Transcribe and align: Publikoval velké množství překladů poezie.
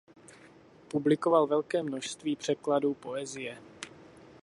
Publikoval 0.91 1.47
velké 1.47 1.83
množství 1.83 2.35
překladů 2.35 2.93
poezie. 2.93 3.57